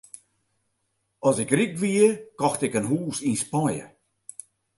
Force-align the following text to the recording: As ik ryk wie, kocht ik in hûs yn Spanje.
As 1.27 1.37
ik 1.43 1.51
ryk 1.57 1.73
wie, 1.81 2.05
kocht 2.39 2.61
ik 2.67 2.77
in 2.79 2.89
hûs 2.91 3.17
yn 3.27 3.39
Spanje. 3.43 3.85